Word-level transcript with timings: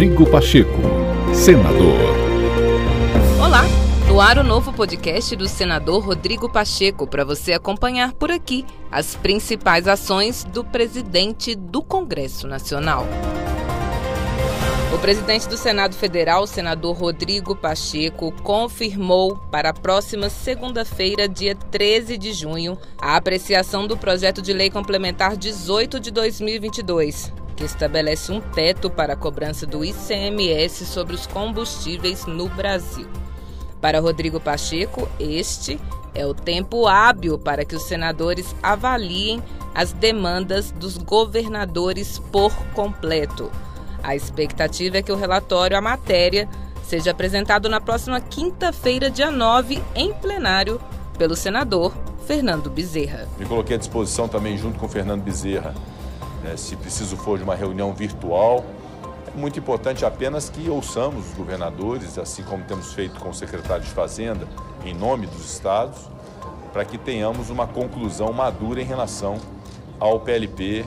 Rodrigo 0.00 0.24
Pacheco, 0.30 0.80
senador. 1.34 1.94
Olá, 3.38 3.64
no 4.08 4.18
ar 4.18 4.38
o 4.38 4.42
novo 4.42 4.72
podcast 4.72 5.36
do 5.36 5.46
senador 5.46 6.02
Rodrigo 6.02 6.50
Pacheco 6.50 7.06
para 7.06 7.22
você 7.22 7.52
acompanhar 7.52 8.14
por 8.14 8.30
aqui 8.30 8.64
as 8.90 9.14
principais 9.14 9.86
ações 9.86 10.42
do 10.42 10.64
presidente 10.64 11.54
do 11.54 11.82
Congresso 11.82 12.48
Nacional. 12.48 13.06
O 14.94 14.98
presidente 15.00 15.46
do 15.46 15.58
Senado 15.58 15.94
Federal, 15.94 16.46
senador 16.46 16.96
Rodrigo 16.96 17.54
Pacheco, 17.54 18.32
confirmou 18.42 19.36
para 19.50 19.68
a 19.68 19.74
próxima 19.74 20.30
segunda-feira, 20.30 21.28
dia 21.28 21.54
13 21.54 22.16
de 22.16 22.32
junho, 22.32 22.78
a 22.98 23.16
apreciação 23.16 23.86
do 23.86 23.98
projeto 23.98 24.40
de 24.40 24.54
lei 24.54 24.70
complementar 24.70 25.36
18 25.36 26.00
de 26.00 26.10
2022, 26.10 27.30
que 27.60 27.66
estabelece 27.66 28.32
um 28.32 28.40
teto 28.40 28.90
para 28.90 29.12
a 29.12 29.16
cobrança 29.16 29.66
do 29.66 29.84
ICMS 29.84 30.86
sobre 30.86 31.14
os 31.14 31.26
combustíveis 31.26 32.26
no 32.26 32.48
Brasil. 32.48 33.06
Para 33.80 34.00
Rodrigo 34.00 34.40
Pacheco, 34.40 35.08
este 35.20 35.78
é 36.14 36.26
o 36.26 36.34
tempo 36.34 36.88
hábil 36.88 37.38
para 37.38 37.64
que 37.64 37.76
os 37.76 37.84
senadores 37.84 38.56
avaliem 38.62 39.42
as 39.74 39.92
demandas 39.92 40.72
dos 40.72 40.98
governadores 40.98 42.18
por 42.18 42.52
completo 42.74 43.50
a 44.02 44.14
expectativa 44.14 44.98
é 44.98 45.02
que 45.02 45.12
o 45.12 45.16
relatório, 45.16 45.76
a 45.76 45.80
matéria, 45.80 46.48
seja 46.82 47.10
apresentado 47.10 47.68
na 47.68 47.80
próxima 47.80 48.20
quinta-feira, 48.20 49.10
dia 49.10 49.30
9, 49.30 49.82
em 49.94 50.12
plenário, 50.14 50.80
pelo 51.18 51.36
senador 51.36 51.92
Fernando 52.26 52.70
Bezerra. 52.70 53.28
Me 53.38 53.46
coloquei 53.46 53.76
à 53.76 53.78
disposição 53.78 54.26
também, 54.28 54.56
junto 54.56 54.78
com 54.78 54.86
o 54.86 54.88
Fernando 54.88 55.22
Bezerra, 55.22 55.74
né, 56.42 56.56
se 56.56 56.76
preciso 56.76 57.16
for 57.16 57.38
de 57.38 57.44
uma 57.44 57.54
reunião 57.54 57.92
virtual. 57.92 58.64
É 59.26 59.38
muito 59.38 59.58
importante 59.58 60.04
apenas 60.04 60.48
que 60.48 60.68
ouçamos 60.68 61.28
os 61.28 61.34
governadores, 61.34 62.18
assim 62.18 62.42
como 62.42 62.64
temos 62.64 62.92
feito 62.92 63.20
com 63.20 63.30
o 63.30 63.34
secretário 63.34 63.84
de 63.84 63.90
Fazenda, 63.90 64.46
em 64.84 64.94
nome 64.94 65.26
dos 65.26 65.52
estados, 65.52 65.98
para 66.72 66.84
que 66.84 66.98
tenhamos 66.98 67.50
uma 67.50 67.66
conclusão 67.66 68.32
madura 68.32 68.80
em 68.80 68.84
relação 68.84 69.38
ao 69.98 70.20
PLP 70.20 70.84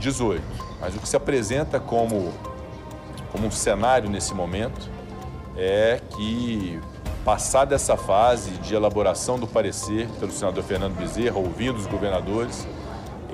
18. 0.00 0.42
Mas 0.80 0.94
o 0.96 0.98
que 0.98 1.08
se 1.08 1.16
apresenta 1.16 1.78
como 1.78 2.32
como 3.34 3.48
um 3.48 3.50
cenário 3.50 4.08
nesse 4.08 4.32
momento 4.32 4.88
é 5.56 6.00
que, 6.16 6.80
passada 7.24 7.74
essa 7.74 7.96
fase 7.96 8.52
de 8.58 8.76
elaboração 8.76 9.40
do 9.40 9.46
parecer 9.46 10.06
pelo 10.20 10.30
senador 10.30 10.62
Fernando 10.62 10.96
Bezerra, 10.96 11.36
ouvindo 11.36 11.76
os 11.76 11.86
governadores, 11.86 12.64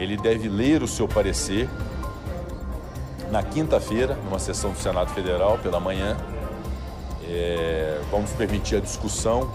ele 0.01 0.17
deve 0.17 0.49
ler 0.49 0.83
o 0.83 0.89
seu 0.89 1.07
parecer 1.07 1.69
na 3.31 3.43
quinta-feira, 3.43 4.17
numa 4.25 4.39
sessão 4.39 4.73
do 4.73 4.79
Senado 4.79 5.11
Federal, 5.13 5.59
pela 5.59 5.79
manhã. 5.79 6.17
É, 7.29 8.01
vamos 8.11 8.31
permitir 8.33 8.77
a 8.77 8.81
discussão 8.81 9.51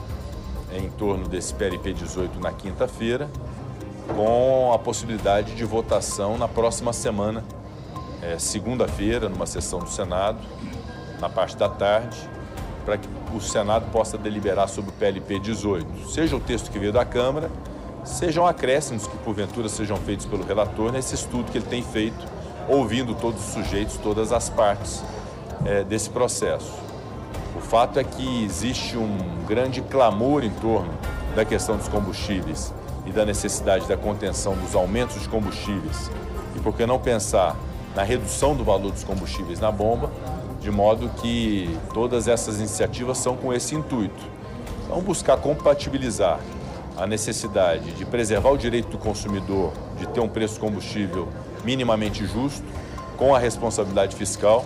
em 0.72 0.90
torno 0.92 1.28
desse 1.28 1.54
PLP 1.54 1.94
18 1.94 2.40
na 2.40 2.52
quinta-feira, 2.52 3.30
com 4.16 4.72
a 4.74 4.80
possibilidade 4.80 5.56
de 5.56 5.66
votação 5.66 6.38
na 6.38 6.48
próxima 6.48 6.94
semana 6.94 7.44
é, 8.22 8.38
segunda-feira, 8.38 9.28
numa 9.28 9.46
sessão 9.46 9.80
do 9.80 9.90
Senado, 9.90 10.40
na 11.20 11.30
parte 11.30 11.58
da 11.58 11.68
tarde, 11.68 12.18
para 12.86 12.98
que 12.98 13.08
o 13.34 13.42
Senado 13.42 13.92
possa 13.92 14.18
deliberar 14.18 14.70
sobre 14.70 14.92
o 14.92 14.94
PLP 14.94 15.40
18, 15.40 16.09
seja 16.09 16.36
o 16.36 16.40
texto 16.40 16.72
que 16.72 16.80
veio 16.80 16.94
da 16.94 17.04
Câmara, 17.04 17.50
sejam 18.06 18.45
acréscimos 18.45 19.08
que 19.08 19.17
porventura 19.17 19.67
sejam 19.67 19.98
feitos 19.98 20.25
pelo 20.25 20.45
relator 20.45 20.92
nesse 20.92 21.16
estudo 21.16 21.52
que 21.52 21.58
ele 21.58 21.66
tem 21.66 21.84
feito, 21.84 22.25
ouvindo 22.70 23.16
todos 23.16 23.45
os 23.45 23.53
sujeitos, 23.53 23.97
todas 23.97 24.31
as 24.31 24.50
partes 24.50 25.03
é, 25.66 25.84
desse 25.84 26.09
processo. 26.09 26.72
O 27.56 27.62
fato 27.62 28.00
é 28.00 28.03
que 28.03 28.44
existe 28.44 28.97
um 28.97 29.17
grande 29.47 29.81
clamor 29.81 30.44
em 30.44 30.52
torno 30.52 30.94
da 31.36 31.44
questão 31.44 31.75
dos 31.78 31.88
combustíveis 31.88 32.74
e 33.06 33.12
da 33.12 33.25
necessidade 33.25 33.88
da 33.88 33.97
contenção 33.97 34.56
dos 34.56 34.75
aumentos 34.75 35.22
de 35.22 35.28
combustíveis. 35.28 36.09
E 36.56 36.59
por 36.59 36.75
que 36.75 36.85
não 36.85 37.00
pensar 37.00 37.56
na 37.96 38.03
redução 38.03 38.56
do 38.56 38.63
valor 38.63 38.91
dos 38.91 39.03
combustíveis 39.03 39.59
na 39.59 39.72
bomba, 39.72 40.12
de 40.59 40.69
modo 40.69 41.09
que 41.22 41.78
todas 41.94 42.28
essas 42.28 42.57
iniciativas 42.59 43.18
são 43.18 43.38
com 43.38 43.53
esse 43.53 43.75
intuito. 43.75 44.24
Então, 44.84 45.00
buscar 45.01 45.38
compatibilizar 45.38 46.40
a 46.97 47.06
necessidade 47.06 47.91
de 47.91 48.06
preservar 48.06 48.51
o 48.51 48.57
direito 48.57 48.89
do 48.89 48.97
consumidor 48.97 49.73
de 49.97 50.07
ter 50.07 50.19
um 50.19 50.29
preço 50.29 50.59
combustível 50.59 51.28
minimamente 51.63 52.25
justo, 52.25 52.63
com 53.17 53.33
a 53.33 53.39
responsabilidade 53.39 54.16
fiscal, 54.16 54.66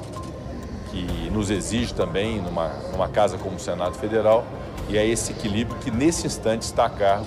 que 0.91 1.29
nos 1.31 1.49
exige 1.49 1.93
também 1.93 2.41
numa, 2.41 2.69
numa 2.91 3.07
casa 3.07 3.37
como 3.37 3.55
o 3.55 3.59
Senado 3.59 3.95
Federal, 3.95 4.45
e 4.89 4.97
é 4.97 5.05
esse 5.05 5.31
equilíbrio 5.31 5.77
que 5.79 5.91
nesse 5.91 6.25
instante 6.25 6.63
está 6.63 6.85
a 6.85 6.89
cargo 6.89 7.25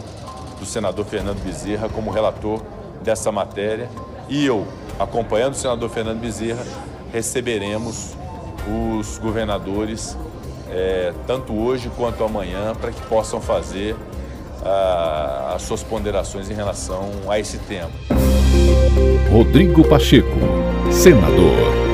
do 0.58 0.66
senador 0.66 1.04
Fernando 1.04 1.42
Bezerra 1.42 1.88
como 1.88 2.10
relator 2.10 2.60
dessa 3.02 3.30
matéria. 3.30 3.88
E 4.28 4.44
eu, 4.44 4.66
acompanhando 4.98 5.54
o 5.54 5.56
senador 5.56 5.88
Fernando 5.90 6.20
Bezerra, 6.20 6.64
receberemos 7.12 8.14
os 8.98 9.19
governadores 9.19 10.16
é, 10.70 11.12
tanto 11.26 11.52
hoje 11.52 11.90
quanto 11.96 12.24
amanhã 12.24 12.74
para 12.74 12.90
que 12.90 13.02
possam 13.02 13.40
fazer 13.40 13.94
as 15.55 15.62
suas 15.62 15.83
ponderações 15.83 16.50
em 16.50 16.55
relação 16.55 17.11
a 17.28 17.39
esse 17.39 17.59
tema. 17.59 17.91
Rodrigo 19.31 19.87
Pacheco, 19.89 20.39
senador. 20.91 21.91